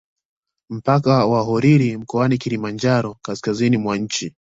Mpaka 0.69 1.25
wa 1.25 1.41
Holili 1.41 1.97
mkoani 1.97 2.37
Kilimanjaro 2.37 3.17
kaskazizini 3.21 3.77
mwa 3.77 3.97
nchi 3.97 4.35